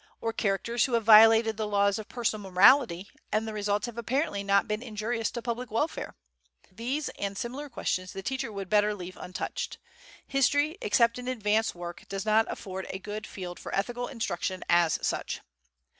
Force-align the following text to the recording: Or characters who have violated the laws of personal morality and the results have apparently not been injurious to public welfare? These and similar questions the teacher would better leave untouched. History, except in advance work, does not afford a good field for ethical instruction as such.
Or 0.19 0.33
characters 0.33 0.85
who 0.85 0.93
have 0.93 1.03
violated 1.03 1.57
the 1.57 1.67
laws 1.67 1.99
of 1.99 2.09
personal 2.09 2.51
morality 2.51 3.11
and 3.31 3.47
the 3.47 3.53
results 3.53 3.85
have 3.85 3.99
apparently 3.99 4.43
not 4.43 4.67
been 4.67 4.81
injurious 4.81 5.29
to 5.29 5.43
public 5.43 5.69
welfare? 5.69 6.15
These 6.71 7.09
and 7.19 7.37
similar 7.37 7.69
questions 7.69 8.11
the 8.11 8.23
teacher 8.23 8.51
would 8.51 8.67
better 8.67 8.95
leave 8.95 9.15
untouched. 9.15 9.77
History, 10.25 10.75
except 10.81 11.19
in 11.19 11.27
advance 11.27 11.75
work, 11.75 12.05
does 12.09 12.25
not 12.25 12.47
afford 12.51 12.87
a 12.89 12.97
good 12.97 13.27
field 13.27 13.59
for 13.59 13.75
ethical 13.75 14.07
instruction 14.07 14.63
as 14.67 14.97
such. 15.03 15.41